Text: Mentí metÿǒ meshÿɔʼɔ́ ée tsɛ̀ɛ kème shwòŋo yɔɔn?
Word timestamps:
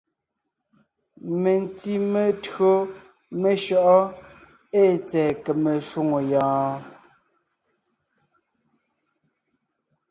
Mentí 1.41 1.93
metÿǒ 2.11 2.71
meshÿɔʼɔ́ 3.41 4.11
ée 4.79 4.93
tsɛ̀ɛ 5.07 5.31
kème 5.43 5.71
shwòŋo 5.87 6.19
yɔɔn? 6.31 6.75